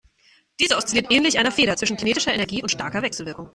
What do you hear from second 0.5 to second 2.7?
Diese oszilliert ähnlich einer Feder zwischen kinetischer Energie und